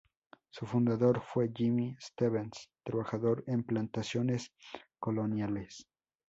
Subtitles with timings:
[0.49, 4.51] Su fundador fue Jimmy Stevens, trabajador en plantaciones
[4.97, 5.85] coloniales.